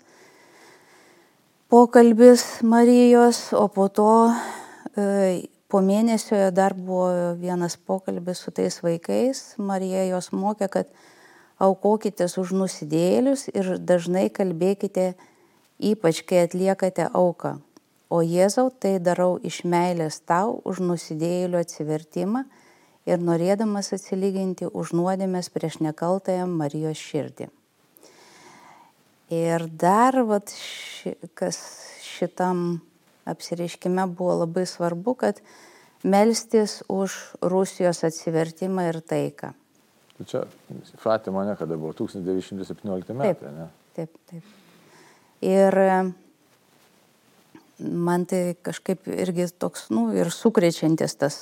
pokalbis 1.73 2.61
Marijos, 2.62 3.52
o 3.57 3.64
po 3.73 3.88
to 3.88 4.29
e, 4.93 5.49
po 5.73 5.81
mėnesio 5.81 6.50
dar 6.52 6.75
buvo 6.76 7.33
vienas 7.41 7.79
pokalbis 7.81 8.43
su 8.45 8.52
tais 8.52 8.76
vaikais. 8.85 9.41
Marija 9.57 10.05
jos 10.11 10.29
mokė, 10.37 10.69
kad 10.69 10.91
aukokitės 11.62 12.37
už 12.43 12.52
nusidėlius 12.61 13.47
ir 13.55 13.79
dažnai 13.81 14.26
kalbėkite, 14.29 15.14
ypač 15.81 16.21
kai 16.29 16.43
atliekate 16.45 17.09
auką. 17.09 17.57
O 18.12 18.21
Jėzau 18.21 18.69
tai 18.69 18.99
darau 19.00 19.38
iš 19.41 19.62
meilės 19.64 20.21
tau 20.29 20.59
už 20.69 20.83
nusidėlių 20.85 21.62
atsivertimą 21.64 22.45
ir 23.09 23.25
norėdamas 23.25 23.95
atsilyginti 23.97 24.69
už 24.69 24.93
nuodėmės 24.99 25.49
prieš 25.55 25.81
nekaltąją 25.81 26.45
Marijos 26.52 27.00
širdį. 27.00 27.49
Ir 29.33 29.64
dar, 29.81 30.21
vat, 30.29 30.52
ši, 30.52 31.17
kas 31.33 31.57
šitam 32.05 32.83
apsireiškime 33.29 34.07
buvo 34.17 34.38
labai 34.43 34.64
svarbu, 34.67 35.14
kad 35.14 35.41
melstis 36.02 36.81
už 36.88 37.14
Rusijos 37.41 38.02
atsivertimą 38.05 38.88
ir 38.91 39.00
taiką. 39.00 39.52
Tai 40.19 40.26
čia 40.29 40.43
Fatima, 40.99 41.45
ne, 41.49 41.57
kada 41.57 41.76
buvo 41.76 41.93
1917 41.99 43.14
metai, 43.17 43.55
ne? 43.55 43.69
Taip, 43.97 44.17
taip. 44.31 44.45
Ir 45.43 45.79
man 47.83 48.26
tai 48.31 48.55
kažkaip 48.62 49.09
irgi 49.11 49.49
toks, 49.59 49.88
nu, 49.91 50.11
ir 50.14 50.31
sukrečiantis 50.31 51.17
tas 51.19 51.38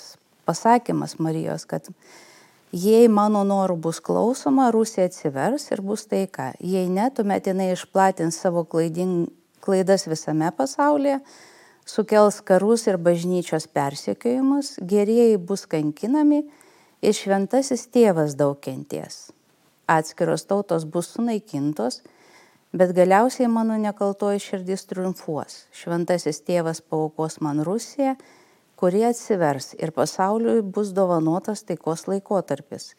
pasakymas 0.49 1.19
Marijos, 1.21 1.67
kad 1.69 1.89
Jei 2.71 3.09
mano 3.11 3.41
norų 3.43 3.75
bus 3.83 3.99
klausoma, 3.99 4.69
Rusija 4.71 5.09
atsivers 5.09 5.65
ir 5.73 5.81
bus 5.83 6.05
taika. 6.07 6.53
Jei 6.63 6.87
ne, 6.87 7.09
tuomet 7.11 7.49
jinai 7.51 7.73
išplatins 7.75 8.39
savo 8.39 8.63
klaiding, 8.63 9.27
klaidas 9.59 10.07
visame 10.07 10.53
pasaulyje, 10.55 11.17
sukels 11.91 12.41
karus 12.47 12.87
ir 12.87 12.97
bažnyčios 13.03 13.67
persekiojimus, 13.67 14.77
gerieji 14.81 15.37
bus 15.37 15.67
kankinami 15.67 16.45
ir 17.03 17.17
šventasis 17.17 17.89
tėvas 17.91 18.37
daug 18.39 18.59
kenties. 18.63 19.31
Atskiros 19.91 20.47
tautos 20.47 20.87
bus 20.87 21.11
sunaikintos, 21.17 22.03
bet 22.73 22.95
galiausiai 22.95 23.51
mano 23.51 23.79
nekaltoji 23.81 24.43
širdis 24.45 24.87
triumfuos. 24.91 25.65
Šventasis 25.75 26.45
tėvas 26.47 26.81
paukos 26.81 27.41
man 27.43 27.65
Rusiją 27.67 28.15
kurie 28.81 29.05
atsivers 29.05 29.75
ir 29.77 29.91
pasauliui 29.93 30.63
bus 30.75 30.95
dovanotas 30.97 31.67
taikos 31.69 32.07
laikotarpis. 32.09 32.95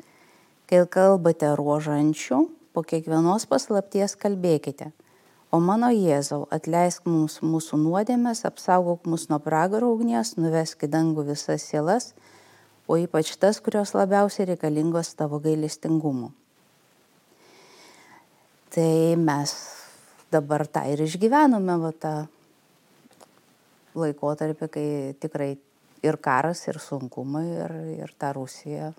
Kai 0.69 0.83
kalbate 0.95 1.49
ruožančių, 1.57 2.37
po 2.71 2.83
kiekvienos 2.85 3.47
paslapties 3.49 4.13
kalbėkite. 4.21 4.91
O 5.51 5.59
mano 5.59 5.89
Jėzau, 5.91 6.45
atleisk 6.55 7.07
mums 7.11 7.41
mūsų 7.43 7.81
nuodėmės, 7.81 8.45
apsaugok 8.47 9.03
mus 9.11 9.25
nuo 9.27 9.39
pragaro 9.43 9.89
ugnies, 9.91 10.37
nuvesk 10.39 10.85
į 10.87 10.91
dangų 10.93 11.25
visas 11.27 11.65
sielas, 11.67 12.13
o 12.87 12.95
ypač 12.95 13.33
tas, 13.39 13.59
kurios 13.59 13.91
labiausiai 13.91 14.47
reikalingos 14.53 15.11
tavo 15.19 15.41
gailestingumu. 15.43 16.31
Tai 18.71 18.93
mes 19.19 19.55
dabar 20.31 20.63
tą 20.71 20.85
ir 20.93 21.03
išgyvenome, 21.03 21.75
va 21.83 21.91
tą 21.91 22.13
laikotarpį, 23.99 24.69
kai 24.71 24.87
tikrai 25.19 25.49
ir 26.07 26.17
karas, 26.23 26.63
ir 26.71 26.79
sunkumai, 26.79 27.43
ir, 27.65 27.73
ir 28.05 28.13
ta 28.15 28.31
Rusija 28.37 28.93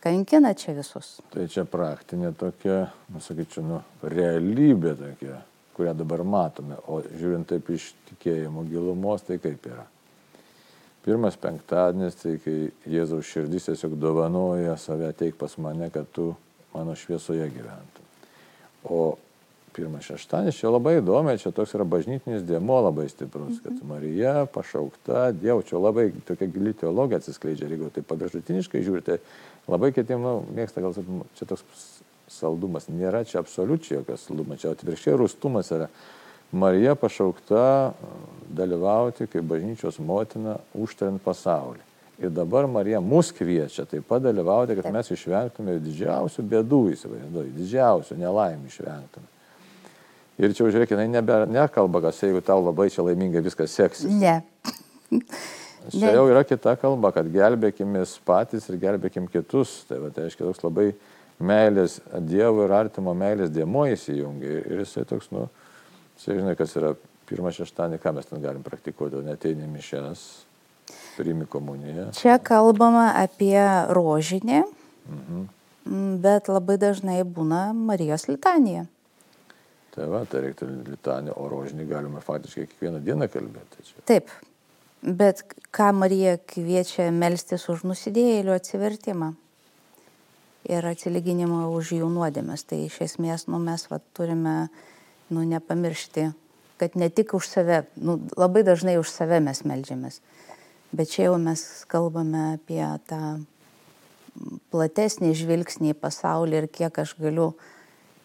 kankina 0.00 0.54
čia 0.56 0.72
visus. 0.76 1.18
Tai 1.32 1.44
čia 1.50 1.66
praktinė 1.68 2.32
tokia, 2.38 2.86
nusakyčiau, 3.12 3.66
nu, 3.66 3.82
realybė 4.06 4.94
tokia, 4.96 5.42
kurią 5.76 5.92
dabar 5.96 6.24
matome. 6.24 6.78
O 6.88 7.02
žiūrint 7.04 7.48
taip 7.50 7.68
iš 7.74 7.90
tikėjimo 8.10 8.64
gilumos, 8.70 9.26
tai 9.26 9.36
kaip 9.42 9.68
yra. 9.68 9.84
Pirmas 11.06 11.36
penktadienis, 11.38 12.16
tai 12.18 12.34
kai 12.42 12.56
Jėzaus 12.90 13.28
širdis 13.28 13.68
tiesiog 13.68 13.94
dovanoja 14.00 14.74
save 14.80 15.12
ateik 15.12 15.36
pas 15.38 15.52
mane, 15.62 15.86
kad 15.94 16.08
tu 16.16 16.32
mano 16.74 16.96
šviesoje 16.98 17.46
gyventum. 17.54 18.08
O 18.90 19.14
pirmas 19.76 20.08
šeštadienis, 20.08 20.56
čia 20.56 20.72
labai 20.72 20.96
įdomi, 20.98 21.36
čia 21.38 21.52
toks 21.54 21.74
yra 21.76 21.84
bažnytinis 21.86 22.44
dėmo 22.48 22.78
labai 22.88 23.06
stiprus, 23.12 23.60
kad 23.60 23.74
mhm. 23.74 23.90
Marija 23.92 24.34
pašaukta 24.54 25.28
Dievo, 25.36 25.62
čia 25.68 25.78
labai 25.78 26.08
tokia 26.26 26.48
gili 26.50 26.72
teologija 26.74 27.20
atsiskleidžia, 27.20 27.68
jeigu 27.70 27.92
tai 27.92 28.02
paviršutiniškai 28.08 28.82
žiūrite, 28.86 29.20
labai 29.68 29.92
kitiems, 29.92 30.24
nu, 30.24 30.34
mėgsta 30.56 30.82
gal, 30.84 30.96
čia 31.36 31.48
toks 31.52 31.95
saldumas, 32.42 32.90
nėra 32.92 33.24
čia 33.26 33.40
absoliučiai 33.42 34.00
jokios 34.00 34.26
saldumas, 34.28 34.60
čia 34.62 34.74
atvirkščiai 34.74 35.18
rūstumas 35.20 35.72
yra. 35.74 35.90
Marija 36.56 36.94
pašaukta 36.94 37.92
dalyvauti 38.56 39.26
kaip 39.26 39.48
bažnyčios 39.50 39.98
motina 39.98 40.56
užtariant 40.78 41.22
pasaulį. 41.24 41.82
Ir 42.22 42.30
dabar 42.32 42.64
Marija 42.70 43.00
mus 43.04 43.28
kviečia 43.34 43.84
taip 43.84 44.06
pat 44.08 44.22
dalyvauti, 44.24 44.76
kad 44.78 44.88
mes 44.94 45.10
išvengtume 45.12 45.74
didžiausių 45.84 46.44
bėdų, 46.52 46.82
įsivaizduoju, 46.94 47.50
didžiausių 47.58 48.16
nelaimį 48.22 48.70
išvengtume. 48.70 49.28
Ir 50.36 50.52
čia, 50.52 50.70
žiūrėk, 50.72 50.92
jinai 50.92 51.08
nebe, 51.08 51.36
nekalba, 51.48 52.00
kad 52.06 52.16
jeigu 52.20 52.40
tau 52.44 52.62
labai 52.64 52.88
čia 52.92 53.04
laimingai 53.04 53.40
viskas 53.44 53.72
seksis. 53.76 54.08
Ne. 54.12 54.38
Čia 55.92 56.12
jau 56.16 56.24
yra 56.28 56.42
kita 56.44 56.74
kalba, 56.80 57.12
kad 57.14 57.28
gelbėkimės 57.30 58.16
patys 58.26 58.66
ir 58.68 58.80
gelbėkim 58.82 59.28
kitus. 59.32 59.84
Tai, 59.88 60.00
va, 60.02 60.10
tai 60.12 60.26
reiškia, 60.26 60.48
toks 60.48 60.64
labai 60.64 60.90
meilės, 61.42 62.00
Dievo 62.24 62.64
ir 62.66 62.74
artimo 62.76 63.14
meilės 63.16 63.52
dėmo 63.54 63.86
įsijungia. 63.92 64.62
Ir 64.64 64.82
jisai 64.84 65.04
toks, 65.08 65.30
nu, 65.34 65.46
jisai 66.16 66.38
žinai, 66.40 66.56
kas 66.58 66.74
yra 66.78 66.94
pirmą 67.26 67.52
šeštąjį, 67.54 68.00
ką 68.02 68.14
mes 68.16 68.28
ten 68.30 68.42
galim 68.42 68.64
praktikuoti, 68.66 69.20
neteini 69.26 69.68
mišes, 69.70 70.24
priimi 71.16 71.46
komuniją. 71.50 72.10
Čia 72.16 72.38
kalbama 72.42 73.10
apie 73.18 73.58
rožinį, 73.90 74.62
mhm. 75.10 75.46
bet 76.22 76.50
labai 76.52 76.78
dažnai 76.82 77.22
būna 77.24 77.70
Marijos 77.76 78.28
litanija. 78.30 78.86
Tai 79.96 80.10
va, 80.12 80.26
tai 80.28 80.44
reiktų 80.44 80.68
litanį, 80.90 81.32
o 81.40 81.46
rožinį 81.48 81.86
galima 81.88 82.20
faktiškai 82.20 82.66
kiekvieną 82.68 83.00
dieną 83.04 83.30
kalbėti. 83.32 83.80
Čia. 83.88 84.02
Taip, 84.08 84.30
bet 85.00 85.40
ką 85.74 85.88
Marija 85.96 86.36
kviečia 86.52 87.08
melstis 87.16 87.64
už 87.72 87.86
nusidėjėlių 87.88 88.52
atsivertimą 88.58 89.32
ir 90.68 90.86
atsilyginimą 90.86 91.66
už 91.74 91.94
jų 92.00 92.08
nuodėmės. 92.12 92.66
Tai 92.66 92.80
iš 92.86 92.98
esmės 93.06 93.46
nu, 93.50 93.60
mes 93.62 93.86
va, 93.90 94.00
turime 94.16 94.56
nu, 95.30 95.42
nepamiršti, 95.46 96.30
kad 96.80 96.96
ne 96.98 97.08
tik 97.10 97.34
už 97.38 97.48
save, 97.48 97.84
nu, 97.96 98.18
labai 98.36 98.64
dažnai 98.66 98.98
už 99.00 99.10
save 99.10 99.40
mes 99.44 99.62
melžiamės, 99.66 100.20
bet 100.92 101.12
čia 101.12 101.28
jau 101.30 101.36
mes 101.40 101.62
kalbame 101.90 102.56
apie 102.56 102.84
tą 103.08 103.38
platesnį 104.74 105.32
žvilgsnį 105.36 105.94
į 105.94 106.00
pasaulį 106.00 106.60
ir 106.60 106.68
kiek 106.68 106.98
aš 107.00 107.14
galiu 107.20 107.54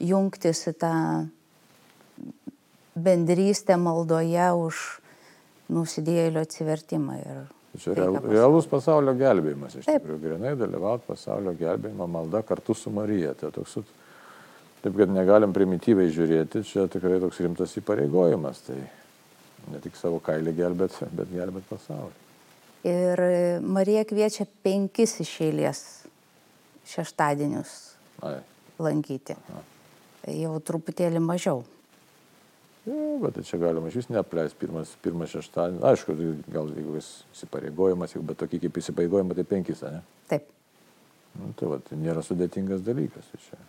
jungtis 0.02 0.66
į 0.68 0.76
tą 0.82 0.96
bendrystę 2.96 3.78
maldoje 3.80 4.50
už 4.58 4.82
nusidėjėlio 5.72 6.44
atsivertimą. 6.44 7.18
Ir 7.24 7.61
Čia 7.80 7.94
real, 7.96 8.18
realus 8.28 8.66
pasaulio 8.68 9.14
gelbėjimas, 9.16 9.78
iš 9.80 9.88
tikrųjų, 9.88 10.20
grinai 10.20 10.56
dalyvauti 10.60 11.08
pasaulio 11.08 11.54
gelbėjimo 11.56 12.08
malda 12.12 12.42
kartu 12.44 12.76
su 12.76 12.92
Marija. 12.92 13.32
Tai 13.40 13.54
toks, 13.56 13.78
taip, 14.84 14.98
kad 14.98 15.14
negalim 15.14 15.56
primityviai 15.56 16.12
žiūrėti, 16.12 16.66
čia 16.68 16.90
tikrai 16.92 17.22
toks 17.24 17.40
rimtas 17.46 17.78
įpareigojimas. 17.80 18.66
Tai 18.68 18.80
ne 19.72 19.80
tik 19.84 19.96
savo 19.96 20.20
kailį 20.24 20.56
gelbėt, 20.58 21.00
bet 21.16 21.32
gelbėt 21.32 21.70
pasaulį. 21.72 22.18
Ir 22.92 23.24
Marija 23.62 24.04
kviečia 24.10 24.48
penkis 24.66 25.20
iš 25.22 25.36
eilės 25.46 25.82
šeštadienius 26.92 27.76
Ai. 28.26 28.40
lankyti. 28.82 29.38
Aha. 29.38 29.62
Jau 30.34 30.58
truputėlį 30.66 31.22
mažiau. 31.24 31.64
Ja, 32.86 33.18
bet 33.22 33.36
tai 33.38 33.44
čia 33.46 33.60
galima 33.62 33.92
iš 33.92 34.00
vis 34.00 34.08
neapleisti 34.10 34.58
pirmas, 34.58 34.96
pirmas 35.06 35.30
šeštadienis. 35.36 35.84
Aišku, 35.86 36.16
tai 36.18 36.54
gal 36.54 36.70
jeigu 36.74 36.96
jis 36.98 37.10
įsipareigojimas, 37.36 38.16
bet 38.26 38.40
tokį 38.42 38.64
kaip 38.64 38.80
įsipareigojimą, 38.82 39.38
tai 39.38 39.46
penkis, 39.46 39.84
ne? 39.86 40.02
Taip. 40.32 40.48
Nu, 41.38 41.52
tai, 41.60 41.70
va, 41.70 41.78
tai 41.86 42.00
nėra 42.02 42.24
sudėtingas 42.26 42.82
dalykas. 42.86 43.28
Tai 43.30 43.42
čia. 43.46 43.60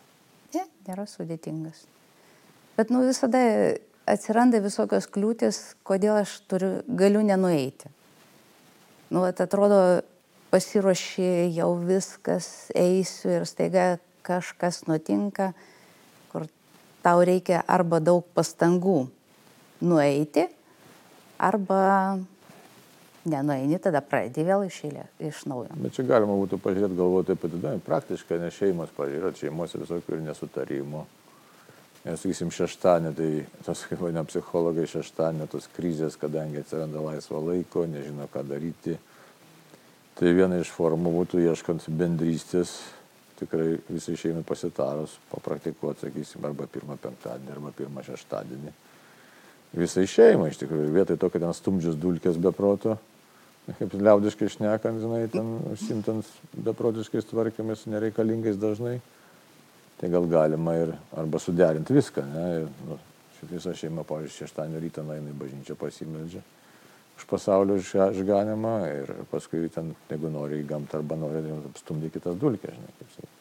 Ne, 0.57 0.64
nėra 0.88 1.05
sudėtingas. 1.11 1.85
Bet 2.79 2.88
nu 2.94 3.03
visada 3.05 3.42
atsiranda 4.09 4.62
visokios 4.64 5.05
kliūtis, 5.12 5.61
kodėl 5.85 6.22
aš 6.22 6.38
turiu, 6.48 6.72
galiu 6.88 7.20
nenueiti. 7.27 7.92
Nu, 9.12 9.27
at, 9.29 9.44
atrodo, 9.44 10.01
pasiruoši 10.53 11.53
jau 11.53 11.68
viskas, 11.85 12.48
eisiu 12.72 13.37
ir 13.37 13.46
staiga 13.48 13.87
kažkas 14.25 14.87
nutinka 14.88 15.53
tau 17.03 17.23
reikia 17.27 17.62
arba 17.67 18.01
daug 18.03 18.27
pastangų 18.37 19.07
nueiti, 19.83 20.47
arba 21.43 22.19
nenueini, 23.25 23.79
tada 23.83 24.03
pradedi 24.03 24.45
vėl 24.47 24.67
išėlė, 24.67 25.07
iš 25.23 25.45
naujo. 25.51 25.75
Bet 25.79 25.97
čia 25.97 26.05
galima 26.07 26.35
būtų 26.38 26.59
pažiūrėti, 26.62 26.99
galvoti 26.99 27.35
apie 27.37 27.51
tai, 27.55 27.75
praktiškai, 27.87 28.38
nes 28.43 28.57
šeimos, 28.57 28.95
pažiūrėt, 28.97 29.43
šeimos 29.43 29.77
visokių 29.79 30.17
ir 30.17 30.25
nesutarimų. 30.27 31.05
Nes, 32.03 32.19
sakysim, 32.19 32.51
šeštadienį, 32.51 33.12
tai 33.15 33.29
tos, 33.62 33.85
kaip 33.87 34.01
vadina 34.03 34.25
psichologai, 34.27 34.88
šeštadienį 34.91 35.47
tos 35.53 35.69
krizės, 35.71 36.17
kadangi 36.19 36.59
atsiranda 36.59 37.03
laisvo 37.05 37.38
laiko, 37.47 37.85
nežino, 37.87 38.27
ką 38.33 38.43
daryti. 38.49 38.97
Tai 40.19 40.33
viena 40.35 40.59
iš 40.59 40.73
formų 40.75 41.12
būtų 41.15 41.45
ieškant 41.47 41.87
bendrystės 41.95 42.75
tikrai 43.42 43.68
visai 43.88 44.16
šeimai 44.18 44.42
pasitarus 44.46 45.18
papraktikuoti, 45.31 46.07
sakysim, 46.07 46.44
arba 46.48 46.66
pirmą 46.70 46.96
penktadienį, 47.02 47.52
arba 47.57 47.72
pirmą 47.76 48.05
šeštadienį. 48.07 48.72
Visai 49.78 50.07
šeimai 50.11 50.50
iš 50.52 50.61
tikrųjų, 50.62 50.90
vietoj 50.94 51.18
to, 51.20 51.31
kad 51.33 51.44
ten 51.44 51.57
stumdžius 51.57 51.98
dulkės 52.00 52.40
be 52.42 52.52
proto, 52.57 52.98
kaip 53.78 53.96
liaudiškai 53.98 54.50
šnekant, 54.57 55.02
žinai, 55.02 55.24
ten 55.33 55.55
užsimtant 55.72 56.28
beprotiškais 56.68 57.28
tvarkymais, 57.31 57.87
nereikalingais 57.90 58.61
dažnai, 58.61 58.98
tai 60.00 60.11
gal 60.12 60.26
galima 60.31 60.76
ir 60.81 60.96
arba 61.16 61.40
suderinti 61.42 61.94
viską, 61.96 62.26
ne, 62.33 62.48
ir 62.62 62.72
nu, 62.88 62.98
šitą 63.38 63.55
visą 63.55 63.76
šeimą, 63.78 64.07
pavyzdžiui, 64.09 64.42
šeštadienį 64.44 64.83
rytą 64.87 65.07
eina 65.07 65.31
į 65.33 65.38
bažnyčią 65.44 65.78
pasimeldžia 65.78 66.42
už 67.18 67.27
pasaulio 67.31 67.79
išganimą 67.79 68.77
ir 68.90 69.12
paskui 69.31 69.68
ten, 69.72 69.92
jeigu 70.11 70.31
nori 70.33 70.61
į 70.62 70.68
gamtą 70.68 71.01
arba 71.01 71.18
nori 71.20 71.42
stumdyti 71.81 72.18
kitas 72.18 72.38
dulkės, 72.40 72.77
žinai, 72.77 72.94
kaip 72.98 73.12
sakai. 73.16 73.35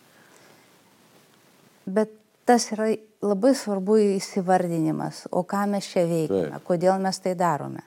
Bet 1.92 2.18
tas 2.46 2.68
yra 2.76 2.92
labai 3.24 3.54
svarbu 3.58 3.98
įsivardinimas, 4.18 5.26
o 5.32 5.46
ką 5.48 5.66
mes 5.72 5.88
čia 5.88 6.06
veikiame, 6.10 6.52
Taip. 6.58 6.68
kodėl 6.68 7.02
mes 7.02 7.22
tai 7.24 7.34
darome. 7.38 7.86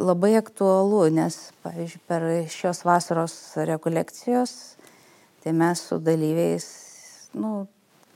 Labai 0.00 0.32
aktualu, 0.40 1.04
nes, 1.14 1.36
pavyzdžiui, 1.62 2.00
per 2.08 2.24
šios 2.50 2.82
vasaros 2.84 3.36
rekolekcijos 3.68 4.74
Tai 5.44 5.52
mes 5.52 5.80
su 5.80 5.98
dalyviais, 6.00 6.66
nu, 7.36 7.66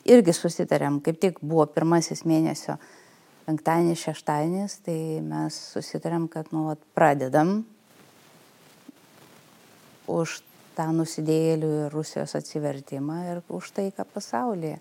irgi 0.09 0.33
susitarėm, 0.33 1.03
kaip 1.05 1.19
tik 1.21 1.43
buvo 1.45 1.67
pirmasis 1.69 2.23
mėnesio 2.25 2.79
penktadienis, 3.49 4.03
šeštadienis, 4.05 4.77
tai 4.85 4.99
mes 5.25 5.57
susitarėm, 5.73 6.27
kad, 6.29 6.51
nu, 6.53 6.67
vat, 6.69 6.83
pradedam 6.97 7.63
už 10.09 10.43
tą 10.77 10.91
nusidėjėlių 10.93 11.71
ir 11.79 11.95
Rusijos 11.95 12.37
atsivertimą 12.37 13.17
ir 13.33 13.41
už 13.49 13.73
taiką 13.79 14.05
pasaulyje. 14.13 14.77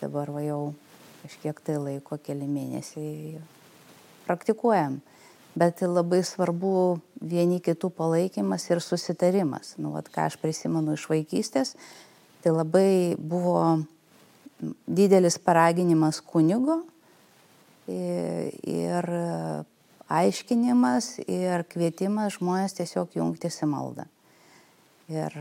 Dabar 0.00 0.32
va 0.32 0.44
jau 0.44 0.60
kažkiek 1.22 1.60
tai 1.68 1.76
laiko, 1.82 2.16
keli 2.16 2.48
mėnesiai 2.48 3.42
praktikuojam. 4.24 4.98
Bet 5.56 5.80
labai 5.84 6.22
svarbu 6.24 6.72
vieni 7.20 7.60
kitų 7.64 7.92
palaikymas 7.96 8.66
ir 8.68 8.80
susitarimas. 8.84 9.74
Nu, 9.80 9.92
vat, 9.96 10.08
ką 10.12 10.28
aš 10.30 10.40
prisimenu 10.40 10.96
iš 10.96 11.06
vaikystės, 11.12 11.76
tai 12.44 12.56
labai 12.56 13.16
buvo 13.20 13.84
didelis 14.88 15.36
paraginimas 15.40 16.20
kunigo 16.24 16.82
ir 17.88 19.08
aiškinimas 20.06 21.16
ir 21.26 21.64
kvietimas 21.70 22.36
žmonės 22.38 22.76
tiesiog 22.78 23.16
jungtis 23.18 23.60
į 23.62 23.70
maldą. 23.70 24.06
Ir 25.10 25.34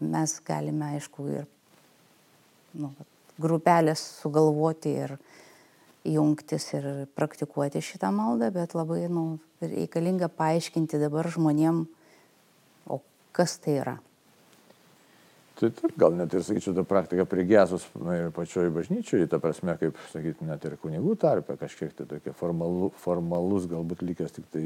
mes 0.00 0.36
galime, 0.46 0.94
aišku, 0.96 1.26
ir 1.28 1.48
nu, 2.80 2.92
grupelės 3.40 4.02
sugalvoti 4.20 4.94
ir 5.04 5.16
jungtis 6.08 6.70
ir 6.76 6.86
praktikuoti 7.16 7.82
šitą 7.84 8.12
maldą, 8.14 8.48
bet 8.54 8.74
labai 8.76 9.04
nu, 9.12 9.38
reikalinga 9.60 10.30
paaiškinti 10.32 11.00
dabar 11.00 11.28
žmonėm, 11.28 11.84
o 12.88 13.00
kas 13.36 13.58
tai 13.60 13.80
yra. 13.82 13.98
Tai 15.60 15.68
taip, 15.76 15.92
gal 16.00 16.14
net 16.16 16.32
ir, 16.32 16.44
sakyčiau, 16.44 16.72
ta 16.76 16.84
praktika 16.88 17.26
prigėsus 17.28 17.84
ir 18.16 18.30
pačioje 18.32 18.70
bažnyčioje, 18.72 19.26
ta 19.28 19.40
prasme, 19.42 19.74
kaip, 19.80 19.98
sakyti, 20.12 20.46
net 20.48 20.64
ir 20.64 20.78
kunigų 20.80 21.18
tarpe 21.20 21.58
kažkiek 21.60 21.92
tai 21.98 22.06
tokia 22.08 22.32
formalu, 22.38 22.88
formalus, 23.02 23.66
galbūt 23.68 24.00
likęs 24.06 24.38
tik 24.38 24.46
tai 24.54 24.64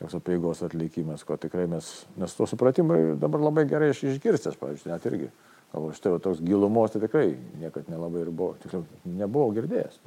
toks 0.00 0.18
apieigos 0.18 0.64
atlikimas, 0.66 1.22
ko 1.26 1.38
tikrai 1.38 1.68
mes, 1.70 1.92
nes 2.18 2.34
to 2.34 2.46
supratimą 2.50 3.18
dabar 3.22 3.46
labai 3.46 3.68
gerai 3.70 3.92
aš 3.94 4.02
išgirstęs, 4.12 4.58
pavyzdžiui, 4.58 4.90
net 4.90 5.06
irgi 5.10 5.30
Galvoju, 5.72 5.96
štai 5.98 6.14
va, 6.14 6.20
toks 6.24 6.40
gilumos 6.40 6.94
tai 6.94 7.02
tikrai 7.02 7.34
niekad 7.60 7.90
nelabai 7.92 8.22
ir 8.24 8.30
buvo, 8.32 8.54
tiksliau, 8.62 8.86
nebuvau 9.04 9.52
girdėjęs. 9.56 10.00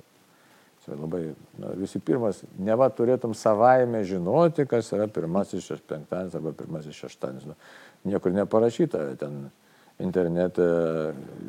Tai 0.81 0.95
labai, 0.97 1.35
na, 1.61 1.75
visi 1.77 1.99
pirmas, 2.01 2.39
ne 2.57 2.73
va 2.73 2.87
turėtum 2.89 3.35
savaime 3.37 4.01
žinoti, 4.09 4.65
kas 4.69 4.89
yra 4.95 5.05
pirmasis 5.13 5.67
šeš, 5.67 5.83
penktadienis 5.85 6.37
arba 6.39 6.55
pirmasis 6.57 6.97
šeštadienis. 6.97 7.45
Nu, 7.51 7.57
niekur 8.07 8.33
neparašyta, 8.35 9.03
ten 9.21 9.43
internete 10.01 10.65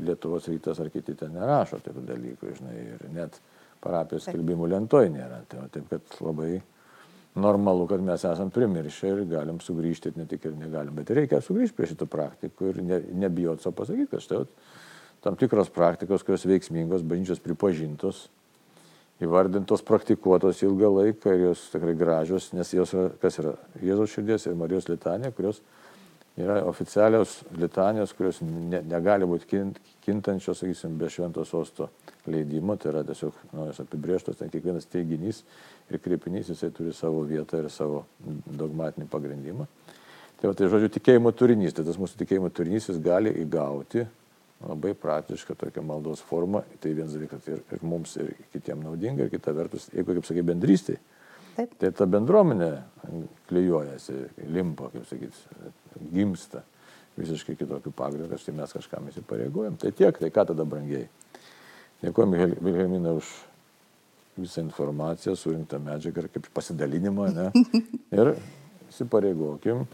Lietuvos 0.04 0.48
rytas 0.50 0.80
ar 0.82 0.90
kiti 0.92 1.14
ten 1.18 1.32
nerašo 1.36 1.80
tokių 1.84 2.04
dalykų, 2.08 2.52
žinai, 2.58 2.76
ir 2.96 3.08
net 3.14 3.38
parapijos 3.82 4.28
skelbimų 4.28 4.68
lentoj 4.74 5.08
nėra. 5.12 5.42
Tai, 5.48 5.66
taip, 5.72 5.88
kad 5.90 6.20
labai 6.20 6.60
normalu, 7.34 7.86
kad 7.88 8.04
mes 8.04 8.24
esam 8.28 8.52
primiršę 8.52 9.08
ir 9.08 9.24
galim 9.30 9.60
sugrįžti, 9.64 10.12
ne 10.18 10.26
tik 10.28 10.44
ir 10.48 10.56
negalim, 10.58 10.94
bet 10.98 11.10
reikia 11.16 11.40
sugrįžti 11.44 11.78
prie 11.78 11.88
šitų 11.94 12.08
praktikų 12.12 12.70
ir 12.72 12.82
ne, 12.84 13.00
nebijot 13.24 13.64
savo 13.64 13.78
pasakyti, 13.80 14.10
kad 14.12 14.24
štai 14.24 14.44
tam 15.22 15.38
tikros 15.38 15.70
praktikos, 15.72 16.24
kurios 16.26 16.44
veiksmingos, 16.50 17.04
bažnyčios 17.06 17.40
pripažintos, 17.40 18.26
įvardintos, 19.22 19.84
praktikuotos 19.86 20.64
ilgą 20.66 20.90
laiką 20.96 21.36
ir 21.36 21.44
jos 21.46 21.68
tikrai 21.72 21.94
gražios, 21.98 22.50
nes 22.56 22.72
jos 22.74 22.92
yra, 22.96 23.12
kas 23.22 23.38
yra 23.38 23.54
Jėzaus 23.80 24.16
širdies 24.16 24.48
ir 24.48 24.58
Marijos 24.58 24.90
litanija, 24.90 25.30
kurios 25.36 25.62
yra 26.40 26.62
oficialios 26.64 27.42
litanijos, 27.58 28.14
kurios 28.16 28.40
ne, 28.44 28.80
negali 28.88 29.26
būti 29.28 29.48
kint, 29.50 29.80
kintančios, 30.04 30.62
sakysim, 30.62 30.96
be 30.98 31.10
šventos 31.12 31.52
osto 31.54 31.90
leidimo, 32.30 32.76
tai 32.80 32.92
yra 32.94 33.02
tiesiog 33.06 33.36
nu, 33.52 33.66
jos 33.68 33.82
apibrieštos, 33.84 34.38
ten 34.40 34.52
kiekvienas 34.52 34.88
teiginys 34.90 35.42
ir 35.90 36.00
kreipinys, 36.00 36.48
jisai 36.52 36.72
turi 36.74 36.94
savo 36.96 37.22
vietą 37.28 37.60
ir 37.60 37.68
savo 37.72 38.06
dogmatinį 38.46 39.08
pagrindimą. 39.12 39.68
Tai, 40.40 40.48
va, 40.48 40.56
tai 40.58 40.70
žodžiu, 40.72 40.88
tikėjimo 40.96 41.30
turinys, 41.36 41.76
tai 41.76 41.84
tas 41.86 42.00
mūsų 42.00 42.24
tikėjimo 42.24 42.48
turinys 42.54 42.88
jis 42.88 42.98
gali 43.02 43.34
įgauti 43.44 44.06
labai 44.62 44.94
praktišką 44.98 45.56
tokią 45.58 45.82
maldos 45.84 46.22
formą, 46.24 46.62
tai 46.80 46.94
vienas 46.94 47.14
dalykas 47.16 47.46
ir, 47.50 47.60
ir 47.74 47.84
mums, 47.86 48.14
ir 48.22 48.32
kitiems 48.54 48.86
naudinga, 48.86 49.26
ir 49.26 49.32
kita 49.32 49.54
vertus, 49.56 49.88
jeigu, 49.92 50.16
kaip 50.16 50.28
sakai, 50.28 50.44
bendrystė, 50.46 50.96
Taip. 51.56 51.72
tai 51.80 51.90
ta 51.92 52.06
bendruomenė 52.08 52.70
klyjuojasi, 53.50 54.18
limpo, 54.54 54.88
kaip 54.92 55.06
sakyti, 55.08 55.70
gimsta 56.14 56.62
visiškai 57.18 57.56
kitokių 57.60 57.92
pagrindų, 57.96 58.38
štai 58.40 58.54
mes 58.56 58.72
kažkam 58.72 59.08
įsipareigojom. 59.10 59.76
Tai 59.80 59.92
tiek, 59.96 60.16
tai 60.16 60.30
ką 60.32 60.46
tada 60.52 60.64
brangiai. 60.68 61.08
Dėkuoju 62.02 62.54
Vilhelmina 62.64 63.12
už 63.18 63.28
visą 64.40 64.62
informaciją, 64.64 65.36
surinktą 65.36 65.78
medžiagą 65.82 66.24
ir 66.24 66.30
kaip 66.32 66.48
pasidalinimą. 66.56 67.28
Ne? 67.36 67.50
Ir 68.18 68.32
įsipareigokim, 68.88 69.84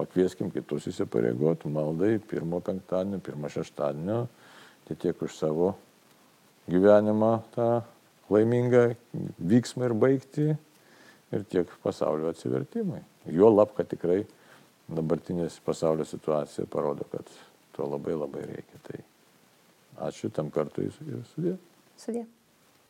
pakvieskim 0.00 0.50
kitus 0.54 0.88
įsipareigot, 0.90 1.66
maldai 1.70 2.16
pirmo 2.32 2.62
penktadienio, 2.64 3.20
pirmo 3.24 3.50
šeštadienio, 3.52 4.24
tai 4.88 4.96
tiek 5.00 5.20
už 5.22 5.36
savo 5.36 5.74
gyvenimą 6.70 7.34
tą 7.54 7.68
laimingą 8.32 8.86
vyksmą 9.38 9.90
ir 9.90 9.94
baigti 10.00 10.46
ir 11.34 11.44
tiek 11.50 11.70
pasaulio 11.82 12.30
atsivertimai. 12.32 13.02
Jo 13.32 13.50
lab, 13.52 13.74
kad 13.76 13.88
tikrai 13.90 14.22
dabartinės 14.94 15.58
pasaulio 15.64 16.06
situacija 16.08 16.68
parodo, 16.70 17.06
kad 17.12 17.30
to 17.76 17.88
labai 17.88 18.16
labai 18.18 18.44
reikia. 18.50 18.80
Tai 18.88 19.02
ačiū 20.08 20.30
tam 20.34 20.50
kartui 20.54 20.88
ir 20.88 20.96
sudė. 21.32 21.56
Sudė. 22.00 22.26